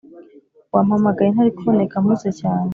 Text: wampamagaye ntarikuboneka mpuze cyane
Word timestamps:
wampamagaye 0.73 1.29
ntarikuboneka 1.31 1.95
mpuze 2.03 2.29
cyane 2.39 2.69